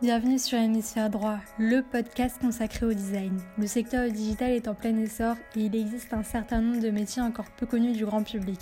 [0.00, 3.36] Bienvenue sur Hémisphère Droit, le podcast consacré au design.
[3.58, 7.20] Le secteur digital est en plein essor et il existe un certain nombre de métiers
[7.20, 8.60] encore peu connus du grand public.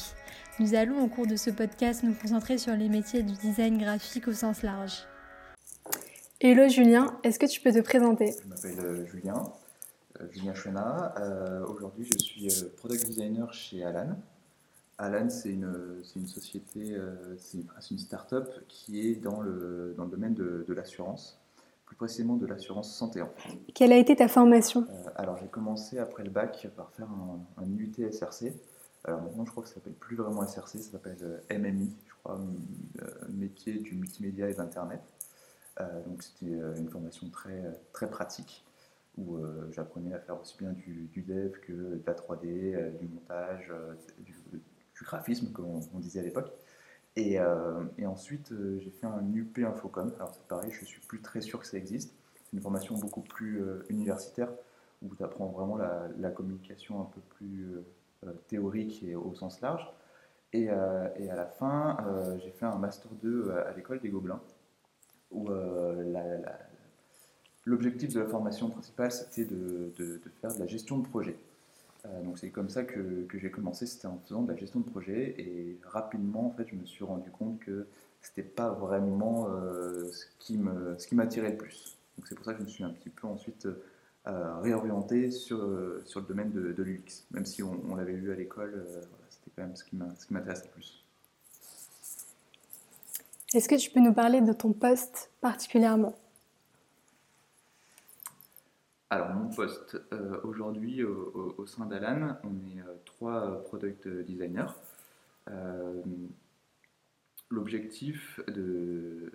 [0.59, 4.29] Nous allons au cours de ce podcast nous concentrer sur les métiers du design graphique
[4.29, 5.07] au sens large.
[6.41, 8.35] Hello Julien, est-ce que tu peux te présenter?
[8.43, 9.53] Je m'appelle euh, Julien,
[10.19, 11.15] euh, Julien Chouena.
[11.19, 12.49] Euh, aujourd'hui, je suis
[12.79, 14.17] product designer chez Alan.
[14.99, 16.97] Alan, c'est une, une, société,
[17.39, 21.39] c'est une start-up qui est dans le, dans le domaine de, de l'assurance,
[21.85, 23.21] plus précisément de l'assurance santé.
[23.21, 23.59] En fait.
[23.75, 24.87] Quelle a été ta formation?
[25.17, 28.55] Alors, j'ai commencé après le bac par faire un, un UT SRC.
[29.05, 32.41] Alors maintenant, je crois que ça s'appelle plus vraiment SRC, ça s'appelle MMI, je crois,
[33.29, 35.03] métier du multimédia et d'Internet.
[35.81, 38.65] Euh, donc c'était euh, une formation très, très pratique
[39.19, 43.73] où euh, j'apprenais à faire aussi bien du, dev que de la 3D, du montage,
[44.19, 44.35] du,
[45.05, 46.53] graphisme, comme on, disait à l'époque.
[47.17, 47.39] Et,
[47.99, 50.13] et, ensuite, j'ai fait un UP Infocom.
[50.17, 52.15] Alors c'est pareil, je suis plus très sûr que ça existe.
[52.35, 54.51] C'est une formation beaucoup plus universitaire
[55.03, 57.69] où tu apprends vraiment la, communication un peu plus
[58.49, 59.91] théorique et au sens large.
[60.53, 61.97] Et, à la fin,
[62.43, 64.43] j'ai fait un Master 2 à l'école des Gobelins
[65.31, 66.43] où euh,
[67.65, 69.93] l'objectif de la formation principale, c'était de,
[70.41, 71.37] faire de la gestion de projet.
[72.07, 74.89] Euh, donc c'est comme ça que, j'ai commencé, c'était en faisant de la gestion de
[74.89, 77.87] projet et rapidement en fait je me suis rendu compte que
[78.21, 81.97] c'était pas vraiment euh, ce qui m'attirait le plus.
[82.17, 83.69] Donc c'est pour ça que je me suis un petit peu ensuite
[84.25, 85.57] réorienté sur,
[86.05, 88.85] sur le domaine de, l'UX, même si on, l'avait vu à l'école,
[89.31, 89.95] c'était quand même ce qui
[90.35, 91.05] m'intéressait le plus.
[93.55, 96.17] Est-ce que tu peux nous parler de ton poste particulièrement?
[99.09, 104.73] Alors mon poste, euh, aujourd'hui au, sein d'Alan, on est euh, trois product designers.
[105.49, 106.03] Euh,
[107.51, 109.31] l'objectif de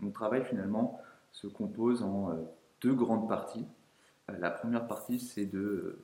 [0.00, 2.36] mon travail finalement se compose en
[2.82, 3.64] deux grandes parties.
[4.28, 5.98] la première partie c'est de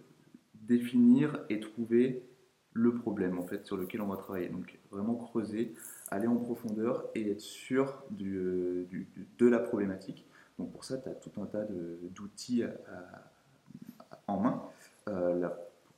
[0.55, 2.23] définir et trouver
[2.73, 4.49] le problème en fait sur lequel on va travailler.
[4.49, 5.75] Donc vraiment creuser,
[6.11, 8.87] aller en profondeur et être sûr de
[9.41, 10.25] la problématique.
[10.59, 11.65] Donc pour ça, tu as tout un tas
[12.15, 12.65] d'outils
[14.27, 14.63] en main.
[15.09, 15.49] Euh,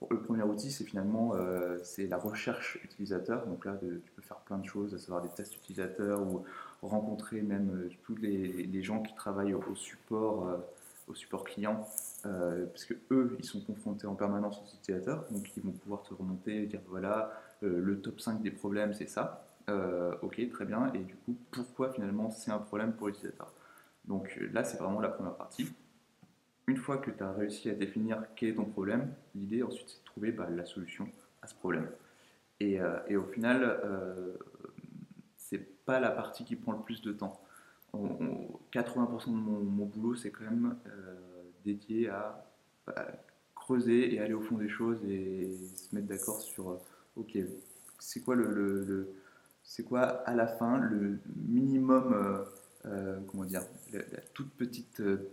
[0.09, 3.47] le premier outil, c'est finalement euh, la recherche utilisateur.
[3.47, 6.45] Donc là, tu peux faire plein de choses, à savoir des tests utilisateurs ou
[6.83, 10.59] rencontrer même euh, tous les, gens qui travaillent au, support,
[11.07, 11.87] au support client,
[12.23, 16.15] parce que eux, ils sont confrontés en permanence aux utilisateurs, donc ils vont pouvoir te
[16.15, 19.47] remonter et dire voilà, le top 5 des problèmes, c'est ça.
[19.69, 20.91] Euh, ok, très bien.
[20.95, 23.53] Et du coup, pourquoi finalement c'est un problème pour l'utilisateur?
[24.05, 25.73] Donc euh, là, c'est vraiment la première partie.
[26.67, 30.01] Une fois que tu as réussi à définir quel est ton problème, l'idée ensuite c'est
[30.01, 31.09] de trouver bah, la solution
[31.43, 31.89] à ce problème.
[32.61, 34.37] Et, euh, au final, euh,
[35.37, 37.41] c'est pas la partie qui prend le plus de temps.
[37.93, 40.77] 80% de mon, boulot, c'est quand même
[41.65, 42.47] dédié à,
[43.57, 46.79] creuser et aller au fond des choses et se mettre d'accord sur
[47.17, 47.37] ok,
[47.99, 49.13] c'est quoi le
[49.63, 52.45] c'est quoi à la fin le minimum,
[53.27, 54.03] comment dire, la,
[54.35, 55.31] toute petite euh,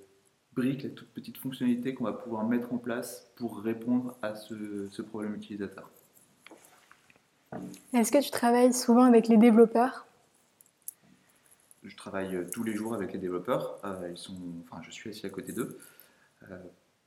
[0.54, 5.02] brique, la toute petite fonctionnalité qu'on va pouvoir mettre en place pour répondre à ce,
[5.02, 5.90] problème utilisateur.
[7.94, 10.06] Est-ce que tu travailles souvent avec les développeurs?
[11.84, 13.80] Je travaille tous les jours avec les développeurs.
[14.10, 15.78] ils sont, enfin, je suis assis à côté d'eux.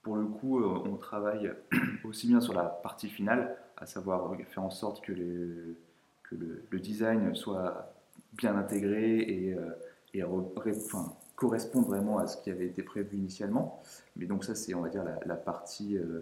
[0.02, 1.52] pour le coup, on travaille
[2.04, 5.76] aussi bien sur la partie finale, à savoir faire en sorte que les
[6.30, 6.36] que
[6.70, 7.92] le, design soit
[8.34, 9.70] bien intégré et, euh,
[10.14, 13.82] et enfin, corresponde vraiment à ce qui avait été prévu initialement.
[14.16, 16.20] Mais donc ça, c'est, on va dire, la, partie euh,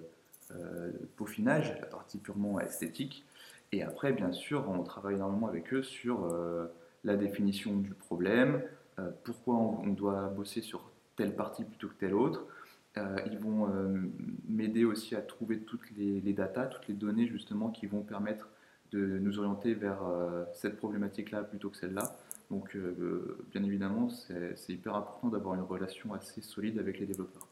[0.53, 3.25] euh, peaufinage, la partie purement esthétique.
[3.73, 6.27] Et après, bien sûr, on travaille énormément avec eux sur
[7.05, 8.63] la définition du problème,
[9.25, 12.47] pourquoi on, doit bosser sur telle partie plutôt que telle autre.
[12.97, 13.69] ils vont
[14.49, 18.49] m'aider aussi à trouver toutes les, les datas, toutes les données justement qui vont permettre
[18.93, 22.17] de nous orienter vers euh, cette problématique-là plutôt que celle-là.
[22.51, 27.47] Donc, euh, bien évidemment, c'est hyper important d'avoir une relation assez solide avec les développeurs.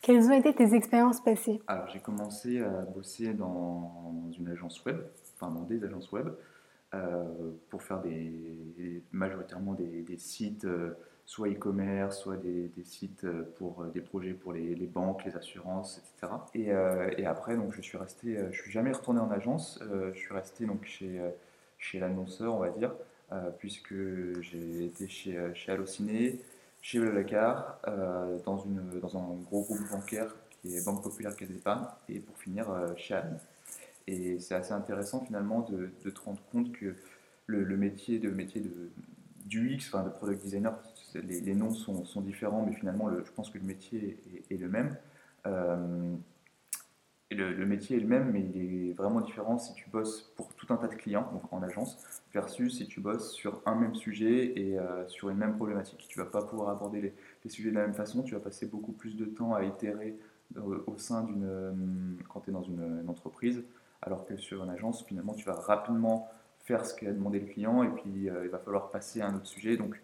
[0.00, 1.60] Quelles ont été tes expériences passées?
[1.66, 4.98] Alors, j'ai commencé à bosser dans une agence web,
[5.34, 6.28] enfin dans des agences web,
[6.94, 7.24] euh,
[7.70, 10.66] pour faire des, majoritairement des, des sites
[11.26, 15.98] soit e-commerce, soit des, sites euh, pour euh, des projets pour les, banques, les assurances,
[15.98, 16.32] etc.
[16.56, 19.80] Euh, et, après, donc, je suis resté, je suis jamais retourné en agence,
[20.14, 21.20] je suis resté donc chez,
[21.78, 22.92] chez l'annonceur, on va dire,
[23.58, 23.94] puisque
[24.40, 26.40] j'ai été chez, chez Allociné,
[26.80, 27.80] chez Blablacar,
[28.44, 32.36] dans, une, dans un gros groupe bancaire qui est Banque Populaire Caisse d'Épargne, et pour
[32.38, 33.38] finir chez Anne.
[34.06, 36.94] Et c'est assez intéressant finalement de, de, te rendre compte que
[37.46, 38.90] le, métier, de, métier de,
[39.44, 40.78] du X, enfin de product designer,
[41.14, 44.18] les, noms sont, sont, différents, mais finalement, je pense que le métier
[44.50, 44.96] est, le même.
[47.30, 50.52] Et le, métier est le même, mais il est vraiment différent si tu bosses pour
[50.54, 51.98] tout un tas de clients, donc en agence,
[52.36, 54.76] versus si tu bosses sur un même sujet et
[55.08, 56.04] sur une même problématique.
[56.06, 58.92] Tu vas pas pouvoir aborder les, sujets de la même façon, tu vas passer beaucoup
[58.92, 60.18] plus de temps à itérer
[60.86, 62.18] au, sein d'une.
[62.28, 63.64] quand tu es dans une, entreprise,
[64.02, 66.28] alors que sur une agence, finalement, tu vas rapidement
[66.64, 69.36] faire ce qu'a demandé le client et puis euh, il va falloir passer à un
[69.36, 69.76] autre sujet.
[69.76, 69.98] Donc,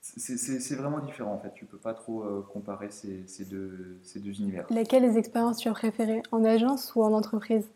[0.00, 1.52] c'est vraiment différent en fait.
[1.54, 4.66] Tu peux pas trop euh, comparer ces, ces, deux, ces deux univers.
[4.70, 6.22] Lesquelles les expériences tu as préférées?
[6.32, 7.68] En agence ou en entreprise?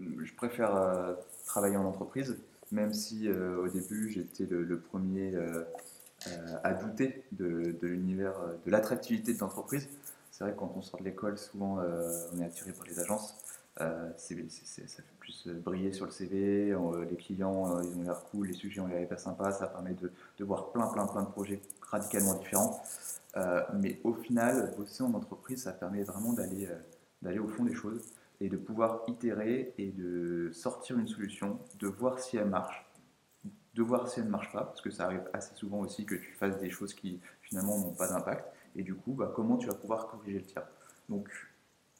[0.00, 1.14] Je préfère euh,
[1.46, 2.36] travailler en entreprise,
[2.72, 5.32] même si au début j'étais le, premier
[6.64, 9.88] à douter de, l'univers, de l'attractivité de l'entreprise.
[10.32, 11.78] C'est vrai que quand on sort de l'école, souvent
[12.32, 13.36] on est attiré par les agences.
[13.80, 14.36] Euh, ça
[15.02, 18.52] fait plus euh, briller sur le CV, euh, les clients ils ont l'air cool, les
[18.52, 21.60] sujets ont l'air hyper sympas, ça permet de, de, voir plein plein plein de projets
[21.80, 22.80] radicalement différents.
[23.80, 26.68] mais au final, bosser en entreprise, ça permet vraiment d'aller
[27.20, 28.00] d'aller au fond des choses
[28.40, 32.84] et de pouvoir itérer et de sortir une solution, de voir si elle marche,
[33.74, 36.14] de voir si elle ne marche pas, parce que ça arrive assez souvent aussi que
[36.14, 38.46] tu fasses des choses qui finalement n'ont pas d'impact,
[38.76, 40.62] et du coup, bah, comment tu vas pouvoir corriger le tir?
[41.08, 41.28] Donc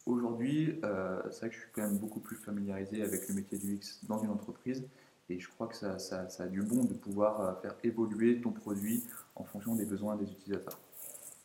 [0.07, 3.57] Aujourd'hui, euh, c'est vrai que je suis quand même beaucoup plus familiarisé avec le métier
[3.57, 4.87] du X dans une entreprise
[5.31, 8.51] et je crois que ça, ça, a du bon de pouvoir euh, faire évoluer ton
[8.51, 9.03] produit
[9.35, 10.79] en fonction des besoins des utilisateurs.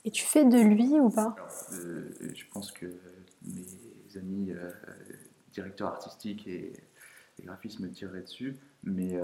[0.04, 1.36] Et tu fais de lui ou pas?
[1.74, 2.86] Euh, Je pense que
[3.44, 3.66] mes
[4.20, 4.52] amis
[5.52, 6.74] directeurs artistiques et,
[7.40, 9.20] et graphistes me tireraient dessus, mais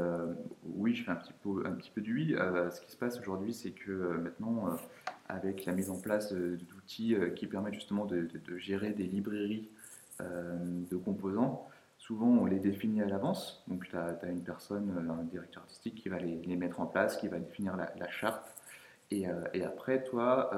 [0.63, 2.33] oui, je fais un petit peu, un petit peu de lui.
[2.33, 4.77] ce qui se passe aujourd'hui, c'est que maintenant
[5.27, 9.69] avec la mise en place d'outils euh, qui permettent justement de, gérer des librairies
[10.21, 10.57] euh,
[10.89, 11.67] de composants.
[11.97, 13.63] Souvent, on les définit à l'avance.
[13.67, 17.17] Donc, tu as, une personne, euh, un directeur artistique qui va les, mettre en place,
[17.17, 18.53] qui va définir la, charte.
[19.11, 19.25] Et,
[19.63, 20.51] après, toi,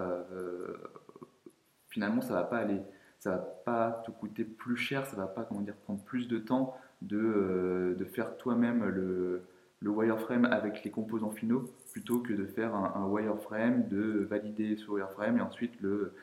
[1.90, 2.82] finalement, ça va pas aller,
[3.20, 6.38] ça va pas te coûter plus cher, ça va pas, comment dire, prendre plus de
[6.38, 9.44] temps de, de faire toi-même le,
[9.82, 14.90] le wireframe avec les composants finaux plutôt que de faire un, wireframe, de valider ce
[14.90, 16.14] wireframe et ensuite le,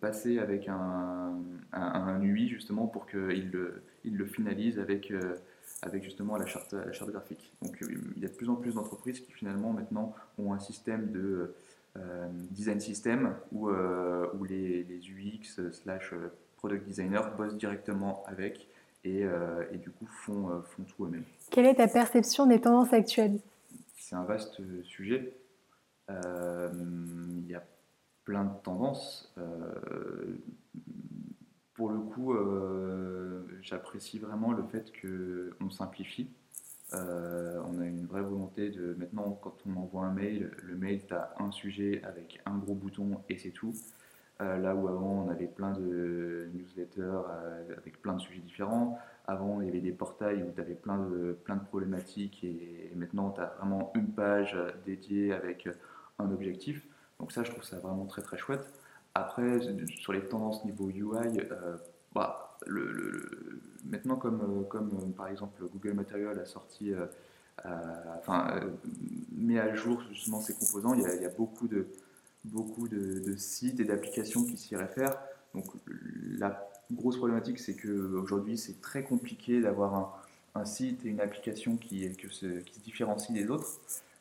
[0.00, 1.34] passer avec un,
[1.72, 5.36] un, UI justement pour qu'il le, le finalise avec, euh,
[5.82, 7.52] avec justement la charte, la charte graphique.
[7.62, 7.86] Donc euh,
[8.16, 11.20] il y a de plus en plus d'entreprises qui finalement maintenant ont un système de
[11.20, 11.54] euh,
[12.50, 16.14] design system où, où les, les, UX slash
[16.56, 18.68] product designers bossent directement avec
[19.04, 19.24] et,
[19.72, 21.24] et du coup font, font tout eux-mêmes.
[21.50, 23.38] Quelle est ta perception des tendances actuelles?
[23.96, 25.34] C'est un vaste sujet.
[26.10, 26.70] Euh,
[27.42, 27.62] il y a
[28.24, 29.32] plein de tendances.
[29.38, 30.38] Euh,
[31.74, 36.28] pour le coup, euh, j'apprécie vraiment le fait qu'on simplifie.
[36.92, 41.14] On a une vraie volonté de maintenant, quand on envoie un mail, le mail, tu
[41.14, 43.74] as un sujet avec un gros bouton et c'est tout.
[44.40, 47.22] là où avant, on avait plein de newsletters
[47.76, 48.98] avec plein de sujets différents.
[49.26, 52.90] Avant, il y avait des portails où tu avais plein de, plein de problématiques et,
[52.96, 54.56] maintenant, tu as vraiment une page
[54.86, 55.68] dédiée avec
[56.18, 56.82] un objectif.
[57.20, 58.72] Donc ça, je trouve ça vraiment très très chouette.
[59.14, 61.76] Après, sur les tendances niveau UI, euh,
[62.14, 62.47] bah,
[63.84, 66.92] maintenant comme, euh, euh, par exemple Google Material a sorti,
[68.18, 68.60] enfin,
[69.32, 74.56] met à jour justement ses composants, il y a, beaucoup de, sites et d'applications qui
[74.56, 75.18] s'y réfèrent.
[75.54, 75.66] Donc
[76.38, 80.24] la grosse problématique, c'est qu'aujourd'hui, c'est très compliqué d'avoir
[80.54, 83.80] un, site et une application qui, se, qui se différencie des autres.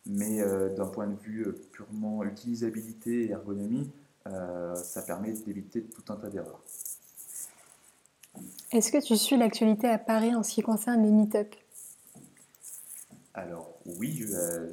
[0.10, 3.90] Mais euh, d'un point de vue euh, purement utilisabilité et ergonomie,
[4.28, 6.62] euh, ça permet d'éviter tout un tas d'erreurs.
[8.72, 11.56] Est-ce que tu suis l'actualité à Paris en ce qui concerne les meet-up?
[13.34, 14.26] Alors oui,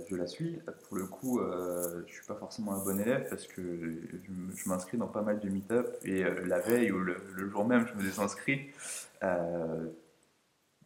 [0.09, 0.59] je la, suis.
[0.88, 4.97] Pour le coup, je ne suis pas forcément un bon élève parce que je, m'inscris
[4.97, 7.16] dans pas mal de meet-up et la veille ou le,
[7.50, 8.71] jour même, je me désinscris.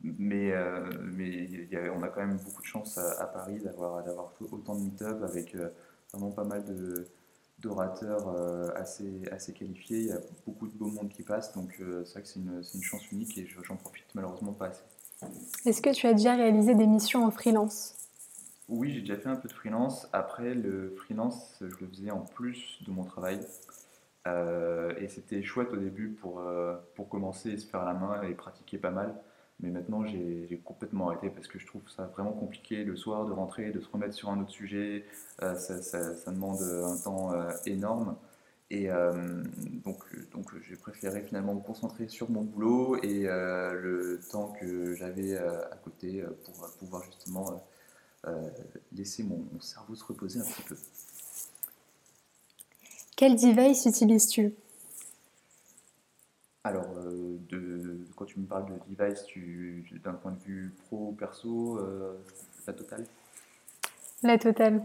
[0.02, 0.52] Mais,
[1.02, 4.04] mais on a quand même beaucoup de chance à, Paris d'avoir
[4.50, 5.56] autant de meet-up avec
[6.12, 6.64] vraiment pas mal
[7.60, 8.28] d'orateurs
[8.76, 9.98] assez, assez qualifiés.
[9.98, 12.62] Il y a beaucoup de beau monde qui passe, donc c'est vrai que c'est une,
[12.74, 14.82] une, chance unique et j'en profite malheureusement pas assez.
[15.66, 17.94] Est-ce que tu as déjà réalisé des missions en freelance?
[18.68, 20.08] Oui, j'ai déjà fait un peu de freelance.
[20.12, 23.40] Après, le freelance, je le faisais en plus de mon travail.
[24.26, 28.22] Euh, et c'était chouette au début pour, euh, pour commencer et se faire la main
[28.22, 29.14] et pratiquer pas mal.
[29.60, 33.32] Mais maintenant, j'ai complètement arrêté parce que je trouve ça vraiment compliqué le soir de
[33.32, 35.04] rentrer, de se remettre sur un autre sujet.
[35.42, 37.32] Euh, ça, ça, demande un temps
[37.66, 38.16] énorme.
[38.70, 39.42] Et euh,
[39.84, 44.94] donc, donc j'ai préféré finalement me concentrer sur mon boulot et euh, le temps que
[44.94, 47.64] j'avais euh, à côté pour pouvoir justement
[48.92, 50.76] laisser mon, cerveau se reposer un petit peu.
[53.16, 54.52] Quel device utilises-tu?
[56.64, 56.97] Alors,
[58.28, 61.80] tu me parles de device, tu, d'un point de vue pro, perso,
[62.66, 63.04] la totale
[64.22, 64.82] La totale.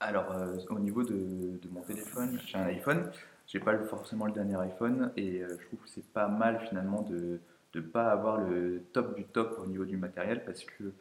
[0.00, 0.34] alors,
[0.70, 3.10] au niveau de, de mon téléphone, j'ai un iPhone
[3.50, 7.02] j'ai pas forcément le dernier iPhone et euh, je trouve que c'est pas mal finalement
[7.02, 7.40] de
[7.74, 10.92] ne pas avoir le top du top au niveau du matériel parce que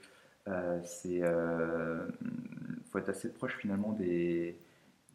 [0.48, 2.08] euh, c'est euh,
[2.92, 4.58] faut être assez proche finalement des,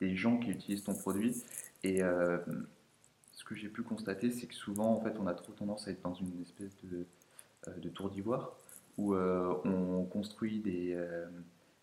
[0.00, 1.42] des, gens qui utilisent ton produit
[1.82, 2.02] et
[3.34, 5.90] ce que j'ai pu constater c'est que souvent en fait on a trop tendance à
[5.90, 7.06] être dans une espèce de,
[7.80, 8.52] de tour d'ivoire
[8.96, 10.96] où on construit des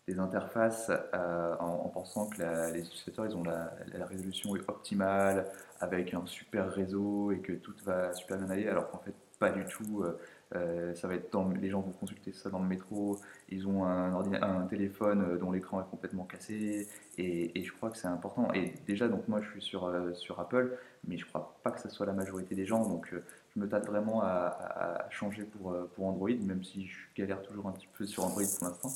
[0.08, 3.72] des interfaces euh, en, pensant que les utilisateurs ils ont la,
[4.06, 5.46] résolution optimale
[5.80, 9.50] avec un super réseau et que tout va super bien aller, alors qu'en fait pas
[9.50, 10.04] du tout.
[10.54, 13.18] Euh, euh, ça va être les gens vont consulter ça dans le métro,
[13.48, 18.52] ils ont un, téléphone dont l'écran est complètement cassé, et, je crois que c'est important.
[18.52, 21.88] Et déjà, donc moi je suis sur, sur Apple, mais je crois pas que ce
[21.88, 26.30] soit la majorité des gens, donc je me tâte vraiment à, changer pour, pour Android,
[26.30, 28.90] même si je galère toujours un petit peu sur Android pour l'instant.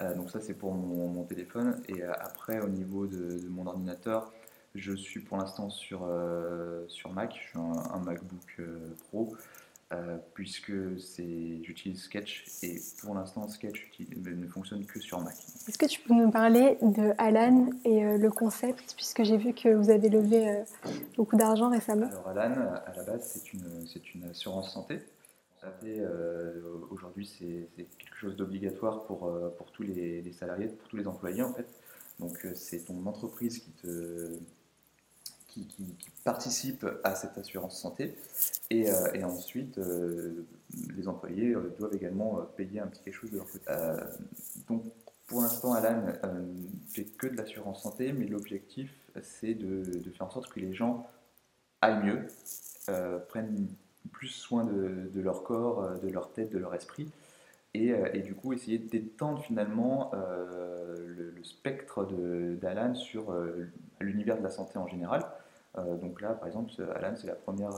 [0.00, 1.80] Euh, donc ça c'est pour mon, téléphone.
[1.88, 4.32] Et euh, après au niveau de, mon ordinateur,
[4.74, 8.60] je suis pour l'instant sur, euh, sur Mac, je suis un, MacBook
[9.08, 9.36] Pro.
[10.34, 10.72] Puisque
[11.62, 15.36] j'utilise Sketch et pour l'instant Sketch ne fonctionne que sur Mac.
[15.68, 18.94] Est-ce que tu peux nous parler de Alan et le concept?
[18.96, 20.64] Puisque j'ai vu que vous avez levé
[21.16, 25.00] beaucoup d'argent récemment Alors Alan, à la base c'est une, une assurance santé
[25.84, 26.60] euh,
[26.90, 31.42] aujourd'hui, c'est quelque chose d'obligatoire pour, euh, pour tous les, salariés, pour tous les employés
[31.42, 31.66] en fait.
[32.18, 34.38] Donc euh, c'est ton entreprise qui te
[35.62, 38.16] qui, participe à cette assurance santé
[38.70, 38.90] et,
[39.24, 39.78] ensuite
[40.96, 43.70] les employés doivent également payer un petit quelque chose de leur côté.
[44.68, 44.84] donc
[45.26, 46.02] pour l'instant, Alan
[46.88, 48.90] fait que de l'assurance santé, mais l'objectif
[49.22, 51.06] c'est de, faire en sorte que les gens
[51.82, 52.26] aillent mieux,
[53.28, 53.68] prennent
[54.12, 57.10] plus soin de, leur corps, euh, de leur tête, de leur esprit.
[57.74, 62.08] Et, euh, du coup, essayer d'étendre finalement euh, le, spectre
[62.58, 63.34] d'Alan sur
[64.00, 65.26] l'univers de la santé en général.
[65.76, 67.72] Donc là, par exemple, Alan, c'est la première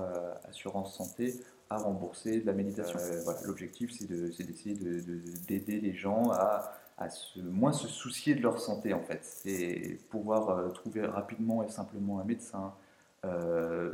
[0.49, 1.35] assurance santé
[1.71, 2.99] à rembourser de la méditation.
[3.45, 4.75] L'objectif, c'est d'essayer
[5.49, 9.21] d'aider les gens à, à se, moins se soucier de leur santé, en fait.
[9.23, 12.75] C'est pouvoir trouver rapidement et simplement un médecin,
[13.27, 13.93] euh,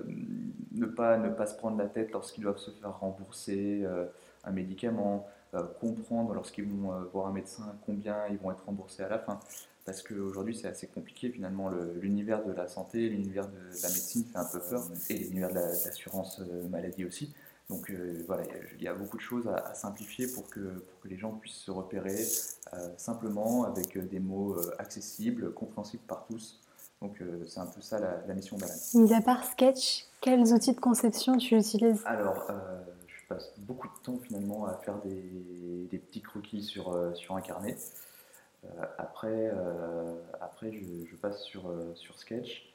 [0.73, 4.07] ne, pas, ne pas se prendre la tête lorsqu'ils doivent se faire rembourser euh,
[4.45, 9.09] un médicament, euh, comprendre lorsqu'ils vont voir un médecin combien ils vont être remboursés à
[9.09, 9.39] la fin.
[9.85, 11.71] Parce qu'aujourd'hui, c'est assez compliqué finalement.
[12.01, 15.55] L'univers de la santé, l'univers de, la médecine fait un peu peur, et l'univers de
[15.55, 17.35] l'assurance maladie aussi.
[17.69, 17.91] Donc
[18.27, 18.45] voilà,
[18.77, 21.55] il y a beaucoup de choses à, simplifier pour que, pour que, les gens puissent
[21.55, 22.17] se repérer
[22.97, 26.61] simplement avec des mots accessibles, compréhensibles par tous,
[27.03, 28.73] donc euh, c'est un peu ça la, mission d'Alan.
[28.95, 32.01] Mis à part Sketch, quels outils de conception tu utilises?
[32.07, 37.13] Alors, euh, je passe beaucoup de temps finalement à faire des, petits croquis sur, euh,
[37.15, 37.77] sur un carnet.
[38.99, 39.51] Après,
[40.41, 42.75] après je, passe sur, sur Sketch.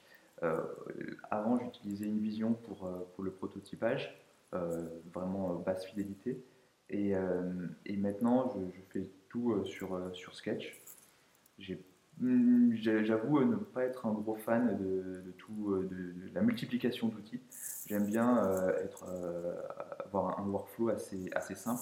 [1.32, 4.20] avant, j'utilisais une vision pour, pour le prototypage,
[5.14, 6.44] vraiment basse fidélité.
[6.90, 7.14] Et,
[7.86, 10.82] et maintenant, je, fais tout sur, sur Sketch.
[12.20, 17.42] Hmm, j'avoue ne pas être un gros fan de, tout, euh, de, la multiplication d'outils.
[17.86, 19.56] J'aime bien euh, être, euh,
[20.04, 21.82] avoir un workflow assez, assez simple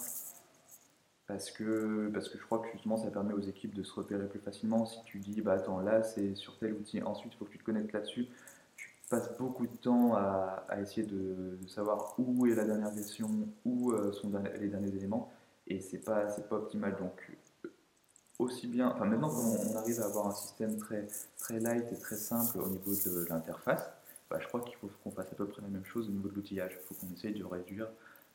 [1.27, 4.27] parce que, parce que je crois que justement ça permet aux équipes de se repérer
[4.27, 4.85] plus facilement.
[4.85, 7.57] Si tu dis, bah attends, là c'est sur tel outil, ensuite il faut que tu
[7.57, 8.27] te connectes là-dessus,
[8.75, 13.29] tu passes beaucoup de temps à, essayer de, savoir où est la dernière version,
[13.65, 15.31] où sont les derniers éléments,
[15.67, 16.95] et c'est pas, pas optimal.
[16.97, 17.31] Donc
[18.37, 22.17] aussi bien, enfin maintenant qu'on arrive à avoir un système très, très light et très
[22.17, 23.89] simple au niveau de l'interface,
[24.29, 26.29] bah, je crois qu'il faut qu'on fasse à peu près la même chose au niveau
[26.29, 26.77] de l'outillage.
[26.79, 27.87] Il faut qu'on essaye de réduire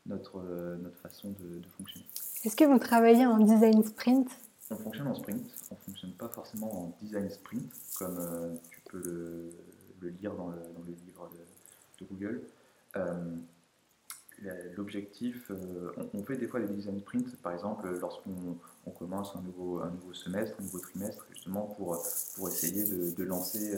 [0.06, 2.06] notre, euh, notre façon de, fonctionner.
[2.44, 4.28] Est-ce que vous travaillez en design sprint?
[4.70, 8.80] On fonctionne en sprint, on ne fonctionne pas forcément en design sprint, comme euh, tu
[8.88, 9.50] peux le,
[10.00, 12.42] le lire dans le, dans le, livre de, de Google.
[12.96, 13.36] Euh,
[14.74, 19.42] L'objectif, euh, on, fait des fois des design sprints, par exemple lorsqu'on on commence un
[19.42, 22.02] nouveau, un nouveau semestre, un nouveau trimestre, justement pour,
[22.36, 23.76] pour essayer de, lancer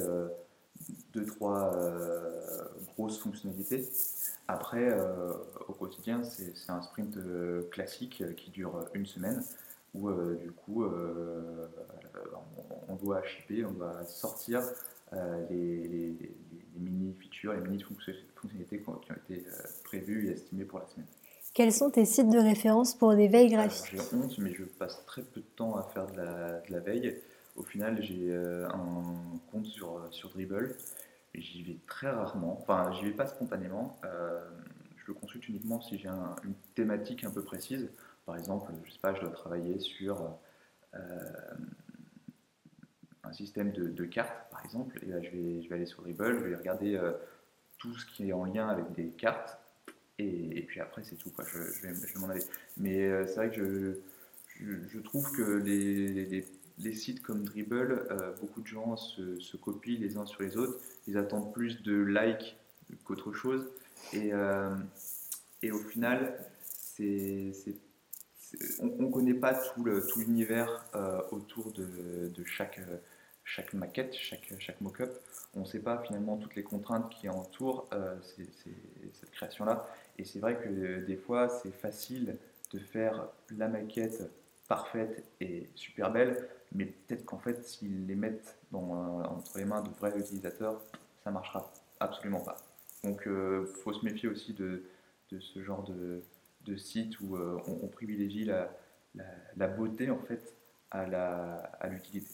[1.12, 3.88] deux, trois euh, grosses fonctionnalités.
[4.48, 4.88] Après,
[5.68, 7.16] au quotidien, c'est un sprint
[7.70, 9.42] classique qui dure une semaine,
[9.94, 10.84] où du coup,
[12.88, 14.62] on, doit shipper, on doit sortir
[15.48, 16.34] les,
[16.76, 19.46] mini-features, les mini-fonctionnalités qui ont été
[19.84, 21.06] prévues et estimées pour la semaine.
[21.54, 23.92] Quels sont tes sites de référence pour des veilles graphiques?
[23.92, 27.20] J'ai honte, mais je passe très peu de temps à faire de la, veille.
[27.56, 30.76] Au final, j'ai euh, un compte sur, sur Dribble.
[31.34, 33.98] J'y vais très rarement, enfin, j'y vais pas spontanément.
[34.04, 34.40] Euh,
[34.96, 37.90] je le consulte uniquement si j'ai une thématique un peu précise.
[38.26, 40.38] Par exemple, je sais pas, je dois travailler sur
[40.94, 40.98] euh,
[43.24, 46.38] un système de, cartes, par exemple, et là, je, vais, je vais aller sur Dribble,
[46.38, 47.00] je vais regarder
[47.78, 49.58] tout ce qui est en lien avec des cartes
[50.18, 51.32] et, puis après, c'est tout.
[51.46, 52.42] Je, vais, m'en aller.
[52.76, 54.02] Mais euh, c'est vrai que
[54.60, 56.44] je, je, trouve que les,
[56.92, 60.78] sites comme Dribble, euh, beaucoup de gens se, copient les uns sur les autres.
[61.06, 62.56] Ils attendent plus de likes
[63.04, 63.68] qu'autre chose.
[64.12, 64.74] Et, euh,
[65.62, 67.52] et au final, c'est,
[68.80, 69.84] on ne connaît pas tout,
[70.16, 70.84] l'univers
[71.30, 72.80] autour de, chaque,
[73.44, 75.18] chaque maquette, chaque, chaque mock-up.
[75.54, 77.88] On ne sait pas finalement toutes les contraintes qui entourent
[79.16, 79.86] cette création-là.
[80.18, 82.36] Et c'est vrai que euh, des fois, c'est facile
[82.72, 84.30] de faire la maquette
[84.68, 89.82] parfaite et super belle, mais peut-être qu'en fait, s'ils les mettent dans, entre les mains
[89.82, 90.80] de vrais utilisateurs,
[91.24, 92.56] ça marchera absolument pas.
[93.04, 94.84] Donc, il euh, faut se méfier aussi de,
[95.30, 96.22] de ce genre de,
[96.64, 98.70] de site où euh, on, privilégie la,
[99.56, 100.54] la, beauté en fait
[100.90, 102.28] à l'utilité.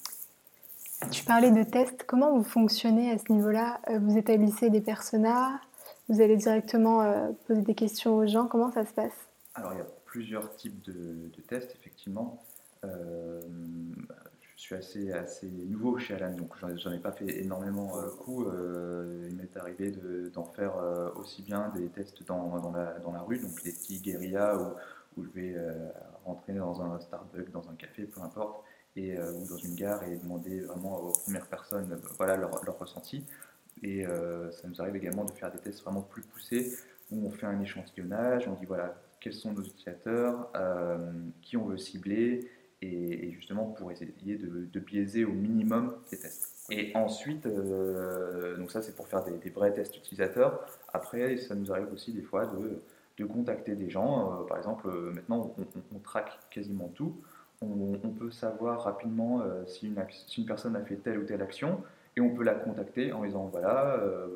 [1.10, 2.04] tu parlais de tests.
[2.04, 3.80] Comment vous fonctionnez à ce niveau-là?
[4.00, 5.60] Vous établissez des personas?
[6.08, 8.46] Vous allez directement euh, poser des questions aux gens?
[8.46, 9.12] Comment ça se passe?
[9.54, 12.42] Alors, il y a plusieurs types de, tests, effectivement.
[12.84, 13.40] Euh,
[14.58, 18.44] je suis assez, assez nouveau chez Alan, donc j'en ai pas fait énormément euh, coup.
[19.28, 19.92] il m'est arrivé
[20.34, 20.74] d'en faire
[21.16, 24.58] aussi bien des tests dans, dans, la, dans, la, rue, donc les petits guérillas
[25.16, 25.56] où, je vais
[26.24, 28.62] rentrer dans un Starbucks, dans un café, peu importe,
[28.96, 33.24] et, ou dans une gare et demander vraiment aux premières personnes voilà, leur, leur ressenti.
[33.82, 36.76] Et euh, ça nous arrive également de faire des tests vraiment plus poussés
[37.10, 41.10] où on fait un échantillonnage, on dit voilà quels sont nos utilisateurs, euh,
[41.42, 42.48] qui on veut cibler,
[42.82, 46.66] et, justement pour essayer de, biaiser au minimum les tests.
[46.70, 50.66] Et ensuite, euh, donc ça c'est pour faire des, vrais tests utilisateurs.
[50.92, 52.82] Après, ça nous arrive aussi des fois de,
[53.16, 54.44] de contacter des gens.
[54.48, 55.54] par exemple, maintenant
[55.94, 57.16] on, traque quasiment tout.
[57.60, 61.82] On, peut savoir rapidement si, une, si, une, personne a fait telle ou telle action
[62.18, 64.26] et on peut la contacter en disant voilà, euh,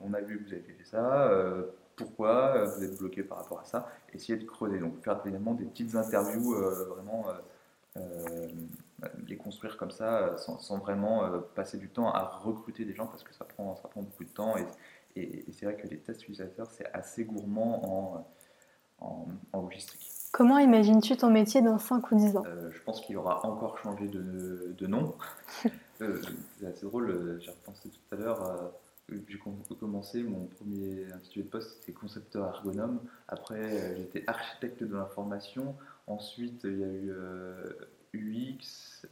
[0.00, 1.62] on a vu que vous avez fait ça, euh,
[1.94, 4.80] pourquoi euh, vous êtes bloqué par rapport à ça, essayer de creuser.
[4.80, 6.54] Donc faire évidemment des petites interviews,
[6.88, 7.26] vraiment
[9.26, 13.34] les construire comme ça, sans, vraiment passer du temps à recruter des gens parce que
[13.34, 14.54] ça prend, ça prend beaucoup de temps.
[14.56, 14.66] Et,
[15.20, 18.26] et, c'est vrai que les tests utilisateurs, c'est assez gourmand
[19.00, 20.08] en, en, logistique.
[20.32, 22.44] Comment imagines-tu ton métier dans 5 ou 10 ans?
[22.70, 25.14] Je pense qu'il aura encore changé de, de nom.
[26.02, 26.20] Euh,
[26.58, 28.72] c'est assez drôle, euh, j'ai repensé tout à l'heure.
[29.28, 29.38] j'ai
[29.78, 33.00] commencé, mon premier intitulé de poste c'était concepteur ergonome.
[33.28, 35.76] Après, euh, j'étais architecte de l'information.
[36.10, 37.12] Ensuite, il y a eu
[38.14, 39.06] UX,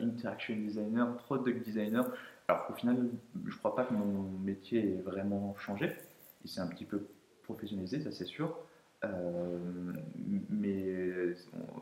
[0.00, 2.04] interaction designer, product designer.
[2.48, 2.96] Alors au final,
[3.46, 5.96] je ne crois pas que mon métier ait vraiment changé.
[6.44, 7.06] Il s'est un petit peu
[7.44, 8.58] professionnalisé, ça c'est sûr.
[10.50, 11.34] mais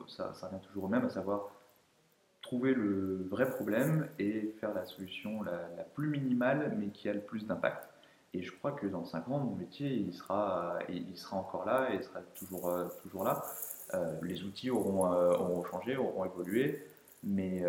[0.07, 1.51] ça, revient toujours au même, à savoir
[2.43, 7.21] trouver le vrai problème et faire la solution la, plus minimale mais qui a le
[7.21, 7.89] plus d'impact.
[8.35, 11.89] Et je crois que dans 5 ans, mon métier, il sera, il sera encore là
[11.91, 13.43] et il sera toujours, euh, toujours là.
[13.95, 16.85] Euh, les outils auront, euh, auront, changé, auront évolué,
[17.23, 17.63] mais,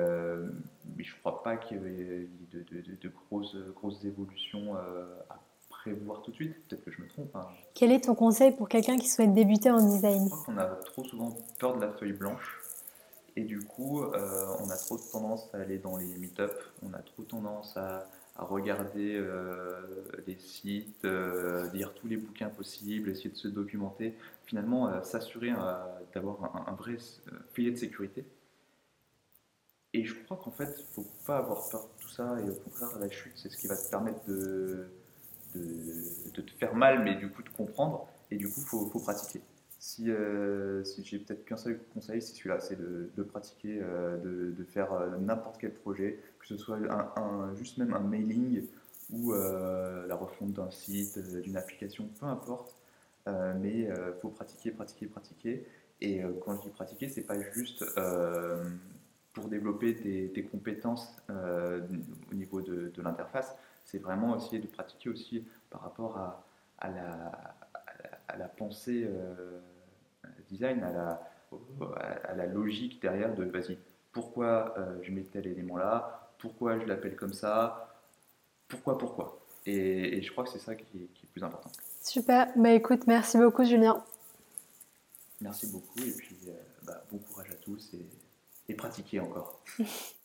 [0.96, 5.40] mais je ne crois pas qu'il y ait de, de, de, grosses, grosses évolutions à
[5.70, 6.56] prévoir tout de suite.
[6.68, 7.36] Peut-être que je me trompe.
[7.36, 7.48] Hein.
[7.74, 10.26] Quel est ton conseil pour quelqu'un qui souhaite débuter en design?
[10.26, 12.60] Je crois qu'on a trop souvent peur de la feuille blanche.
[13.36, 17.00] Et du coup, euh, on a trop tendance à aller dans les meet-up, on a
[17.00, 18.06] trop tendance à,
[18.44, 19.82] regarder euh,
[20.28, 24.14] les sites, euh, lire tous les bouquins possibles, essayer de se documenter,
[24.46, 25.52] finalement s'assurer
[26.14, 26.98] d'avoir un, vrai
[27.54, 28.26] filet de sécurité.
[29.94, 32.50] Et je crois qu'en fait, il ne faut pas avoir peur de tout ça, et
[32.50, 34.88] au contraire, la chute, c'est ce qui va te permettre de,
[35.54, 39.42] te faire mal, mais du coup de comprendre, et du coup, il faut pratiquer.
[39.80, 44.64] Si, euh, si j'ai peut-être qu'un seul conseil, c'est celui-là, c'est de, pratiquer, euh, de,
[44.66, 46.78] faire euh, n'importe quel projet, que ce soit
[47.18, 48.64] un, juste même un mailing
[49.12, 52.76] ou la refonte d'un site, d'une application, peu importe.
[53.28, 55.66] mais il faut pratiquer, pratiquer, pratiquer.
[56.02, 57.84] Et quand je dis pratiquer, c'est pas juste
[59.34, 65.82] pour développer des, compétences au niveau de, l'interface, c'est vraiment essayer de pratiquer aussi par
[65.82, 66.46] rapport à,
[66.78, 67.56] à la
[68.30, 69.60] à la pensée euh,
[70.50, 71.22] design, à la,
[72.24, 73.78] à la logique derrière de vas-y,
[74.12, 77.96] pourquoi euh, je mets tel élément là, pourquoi je l'appelle comme ça,
[78.68, 79.40] pourquoi, pourquoi.
[79.66, 81.72] Et, je crois que c'est ça qui est, qui est, le plus important.
[82.02, 84.04] Super, bah écoute, merci beaucoup Julien.
[85.42, 86.38] Merci beaucoup et puis
[86.84, 88.06] bah, bon courage à tous et,
[88.68, 89.62] et pratiquez encore.